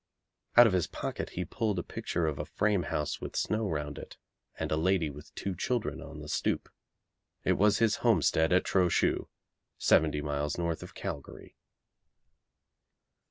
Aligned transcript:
Out 0.57 0.65
of 0.65 0.73
his 0.73 0.87
pocket 0.87 1.29
he 1.37 1.45
pulled 1.45 1.77
a 1.77 1.83
picture 1.83 2.25
of 2.25 2.39
a 2.39 2.45
frame 2.45 2.81
house 2.89 3.21
with 3.21 3.35
snow 3.35 3.69
round 3.69 3.99
it, 3.99 4.17
and 4.57 4.71
a 4.71 4.75
lady 4.75 5.11
with 5.11 5.31
two 5.35 5.53
children 5.53 6.01
on 6.01 6.21
the 6.21 6.27
stoop. 6.27 6.69
It 7.43 7.53
was 7.53 7.77
his 7.77 7.97
homestead 7.97 8.51
at 8.51 8.63
Trochu, 8.63 9.27
seventy 9.77 10.21
miles 10.23 10.57
north 10.57 10.81
of 10.81 10.95
Calgary. 10.95 11.55